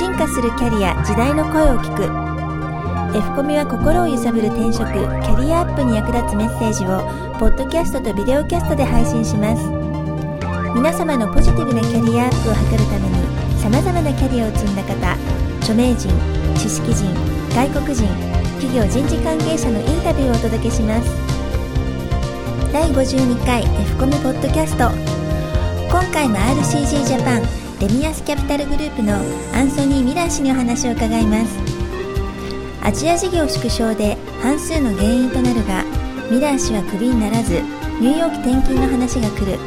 [0.00, 2.04] 進化するキャリア時代の声を聞く。
[3.14, 7.04] F コミは心を揺さぶる転職キャリアアップに役立つメッセージを
[7.36, 9.60] ポッドキャストとビデオキャストで配信します。
[10.72, 14.96] 皆様のポジティブなキャリアアップを図るためにさまざまなキャリアを積んだ方
[15.60, 16.08] 著名人
[16.56, 17.04] 知識人
[17.52, 18.08] 外国人
[18.56, 21.12] 企業人事関係者のインタビューをお届けします。
[22.72, 24.88] 第52回 F コミポッドキャスト。
[25.92, 29.14] 今回も RCG ジャパンレミアスキャピタルグループの
[29.54, 31.58] アンソニー・ミラー氏にお話を伺います。
[32.82, 35.82] アジア事業縮小で半数の原因となるが
[36.30, 37.54] ミラー氏はクビにならず
[37.98, 39.58] ニューヨーク転勤の話が来る。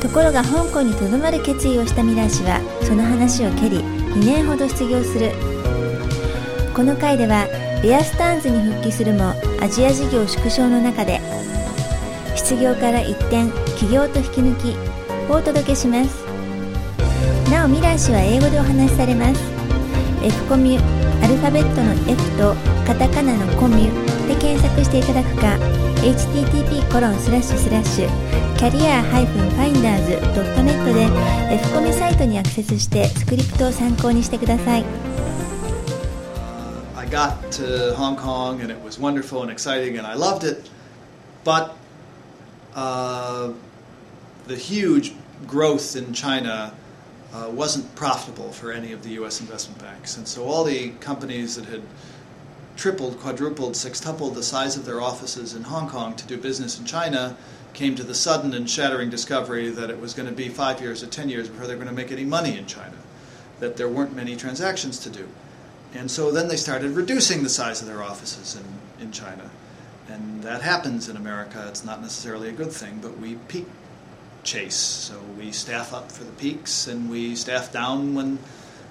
[0.00, 5.32] ところが香港にとどまる決意をしたミラー氏はその話を蹴り2年ほど失業する。
[6.74, 7.46] この回では
[7.82, 11.20] ベアスターンズに復帰するもアジア事業縮小の中で
[12.36, 16.21] 失業から一転起業と引き抜きをお届けします。
[17.72, 19.40] ミラー氏は英語でお話しされます。
[20.22, 22.54] F コミュアルファベットの F と
[22.86, 25.56] カタカナのコミュで検索していただくか
[26.04, 31.04] http コロンスラッシュスラッシュキャリアハイフンファインダーズドットネットで
[31.54, 34.84] F コミュサイトにアクセスしてスクリプトを参考にしてください。
[36.94, 40.68] I got to Hong Kong and it was wonderful and exciting and I loved it.
[41.42, 41.72] But、
[44.46, 45.14] the huge
[45.46, 46.74] growth in China
[47.32, 49.40] uh, wasn't profitable for any of the U.S.
[49.40, 51.82] investment banks, and so all the companies that had
[52.76, 56.84] tripled, quadrupled, sextupled the size of their offices in Hong Kong to do business in
[56.84, 57.36] China
[57.74, 61.02] came to the sudden and shattering discovery that it was going to be five years
[61.02, 62.96] or ten years before they were going to make any money in China,
[63.60, 65.28] that there weren't many transactions to do.
[65.94, 69.50] And so then they started reducing the size of their offices in, in China.
[70.08, 71.64] And that happens in America.
[71.68, 73.66] It's not necessarily a good thing, but we peak
[74.44, 74.74] chase.
[74.74, 78.38] So we staff up for the peaks and we staff down when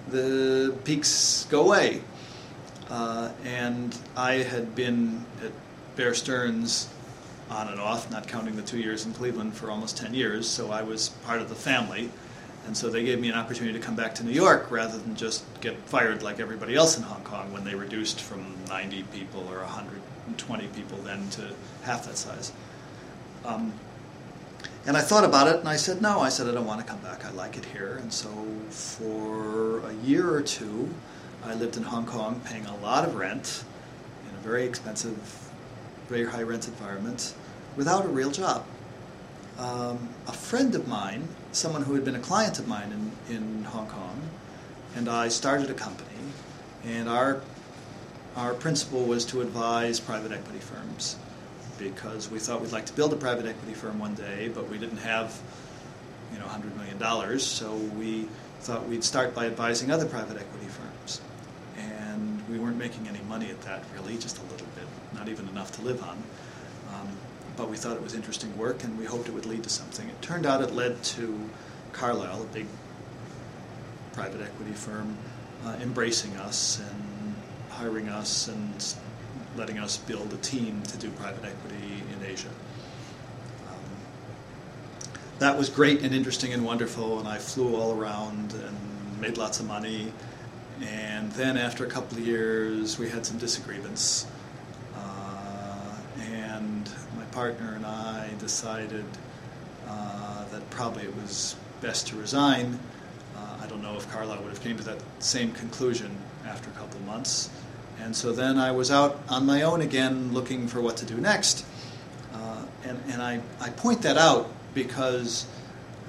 [0.07, 2.01] the peaks go away.
[2.89, 5.51] Uh, and I had been at
[5.95, 6.89] Bear Stearns
[7.49, 10.71] on and off, not counting the two years in Cleveland, for almost 10 years, so
[10.71, 12.09] I was part of the family.
[12.65, 15.15] And so they gave me an opportunity to come back to New York rather than
[15.15, 19.47] just get fired like everybody else in Hong Kong when they reduced from 90 people
[19.49, 21.49] or 120 people then to
[21.83, 22.51] half that size.
[23.43, 23.73] Um,
[24.85, 26.85] and I thought about it and I said, no, I said, I don't want to
[26.85, 27.23] come back.
[27.25, 27.97] I like it here.
[28.01, 28.29] And so
[28.69, 30.89] for a year or two,
[31.43, 33.63] I lived in Hong Kong paying a lot of rent
[34.27, 35.17] in a very expensive,
[36.07, 37.33] very high rent environment
[37.75, 38.65] without a real job.
[39.59, 43.63] Um, a friend of mine, someone who had been a client of mine in, in
[43.65, 44.19] Hong Kong,
[44.95, 46.09] and I started a company,
[46.85, 47.41] and our
[48.35, 51.17] our principle was to advise private equity firms
[51.89, 54.77] because we thought we'd like to build a private equity firm one day, but we
[54.77, 55.39] didn't have,
[56.33, 57.39] you know, $100 million.
[57.39, 58.27] So we
[58.61, 61.21] thought we'd start by advising other private equity firms.
[61.77, 65.47] And we weren't making any money at that, really, just a little bit, not even
[65.49, 66.21] enough to live on.
[66.93, 67.07] Um,
[67.57, 70.07] but we thought it was interesting work, and we hoped it would lead to something.
[70.07, 71.49] It turned out it led to
[71.93, 72.67] Carlyle, a big
[74.13, 75.17] private equity firm,
[75.65, 77.35] uh, embracing us and
[77.69, 78.95] hiring us and
[79.55, 82.49] letting us build a team to do private equity in Asia.
[83.69, 83.75] Um,
[85.39, 89.59] that was great and interesting and wonderful, and I flew all around and made lots
[89.59, 90.13] of money.
[90.81, 94.25] And then after a couple of years, we had some disagreements.
[94.95, 95.95] Uh,
[96.31, 99.05] and my partner and I decided
[99.87, 102.79] uh, that probably it was best to resign.
[103.35, 106.73] Uh, I don't know if Carlyle would have came to that same conclusion after a
[106.73, 107.49] couple of months.
[108.03, 111.17] And so then I was out on my own again looking for what to do
[111.17, 111.65] next.
[112.33, 115.45] Uh, and and I, I point that out because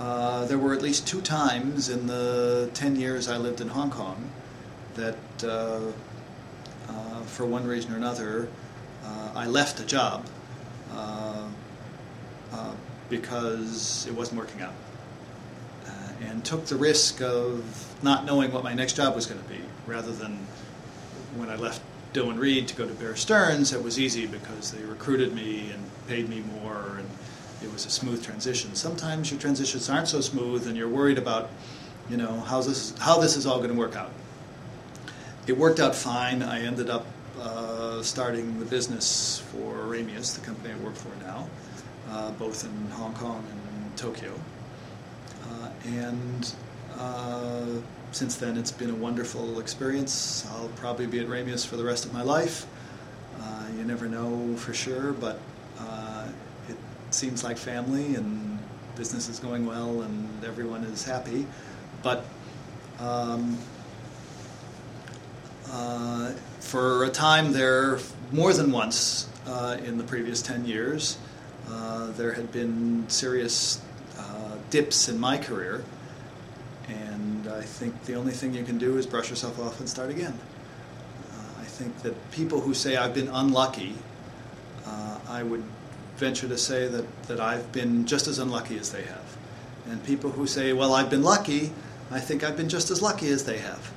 [0.01, 3.91] uh, there were at least two times in the 10 years I lived in Hong
[3.91, 4.31] Kong
[4.95, 5.81] that, uh,
[6.89, 8.49] uh for one reason or another,
[9.05, 10.27] uh, I left a job
[10.93, 11.49] uh,
[13.09, 14.75] because it wasn't working out.
[16.23, 17.63] and took the risk of
[18.03, 20.47] not knowing what my next job was going to be rather than
[21.37, 21.83] when I left
[22.13, 25.83] Dillon Read to go to Bear Stearns, it was easy because they recruited me and
[26.07, 27.09] paid me more, and
[27.63, 28.75] it was a smooth transition.
[28.75, 31.51] Sometimes your transitions aren't so smooth, and you're worried about,
[32.11, 34.11] you know, how this how this is all going to work out.
[35.47, 36.43] It worked out fine.
[36.43, 37.07] I ended up
[37.41, 41.49] uh, starting the business for Ramius, the company I work for now,
[42.11, 44.33] uh, both in Hong Kong and Tokyo,
[45.49, 46.55] uh, and
[46.99, 47.67] uh,
[48.13, 50.47] since then, it's been a wonderful experience.
[50.53, 52.67] I'll probably be at Ramius for the rest of my life.
[53.41, 55.41] Uh, you never know for sure, but
[55.79, 56.29] uh,
[56.69, 56.77] it
[57.11, 58.59] seems like family, and
[58.97, 61.47] business is going well, and everyone is happy.
[62.03, 62.25] But
[63.01, 63.59] um,
[65.71, 67.99] Uh, for a time there,
[68.31, 71.17] more than once uh, in the previous 10 years,
[71.71, 73.81] uh, there had been serious
[74.19, 75.83] uh, dips in my career.
[76.89, 80.11] And I think the only thing you can do is brush yourself off and start
[80.11, 80.39] again.
[81.33, 83.95] Uh, I think that people who say I've been unlucky,
[84.87, 85.65] uh, I would
[86.17, 89.37] venture to say that, that I've been just as unlucky as they have.
[89.87, 91.73] And people who say, well, I've been lucky,
[92.11, 93.93] I think I've been just as lucky as they have.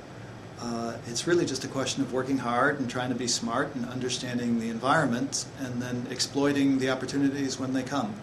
[0.60, 3.84] Uh, it's really just a question of working hard and trying to be smart and
[3.86, 8.14] understanding the environment and then exploiting the opportunities when they come.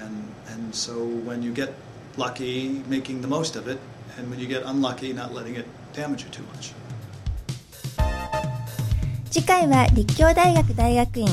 [0.00, 1.72] And, and so when you get
[2.16, 3.78] lucky, making the most of it,
[4.18, 6.72] and when you get unlucky, not letting it damage you too much.
[9.30, 11.26] 次回は立教大学大学院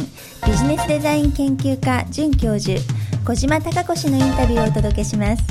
[0.48, 2.80] ビジネスデザイン研究科准教授
[3.26, 5.44] 小島貴子氏のインタビューをお届けします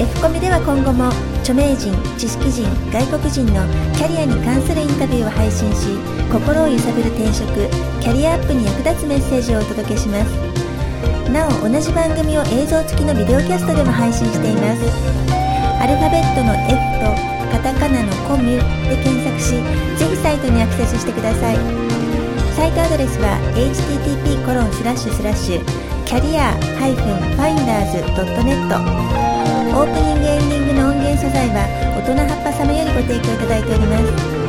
[0.00, 1.10] F コミでは今後も
[1.42, 3.64] 著名人知識人外国人の
[3.94, 5.86] キャリアに関するインタビューを配信し
[6.32, 7.46] 心を揺さぶる転職
[8.02, 10.59] キャリアアップに役立つメッセージをお届けします
[11.32, 14.82] なお同じ番組を映像付きのビデオキャストでも配信しています。
[15.80, 17.14] アルファベットの F と
[17.54, 19.62] カタカナのコミュで検索し
[19.96, 21.56] ぜひサイトにアクセスしてください。
[22.56, 25.64] サイトアドレスは http コロンスラッシュスラッシュ
[26.04, 28.10] キャリア -finders.net
[29.72, 31.64] オープニングエンディングの音源素材は
[31.96, 33.98] 大人葉っぱ様よりご提供いただいておりま
[34.34, 34.39] す。